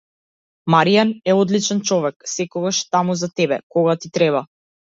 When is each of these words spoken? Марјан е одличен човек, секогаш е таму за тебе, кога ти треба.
Марјан 0.75 1.11
е 1.31 1.35
одличен 1.41 1.83
човек, 1.91 2.27
секогаш 2.33 2.81
е 2.81 2.89
таму 2.97 3.19
за 3.25 3.33
тебе, 3.41 3.63
кога 3.77 3.99
ти 4.03 4.15
треба. 4.21 4.47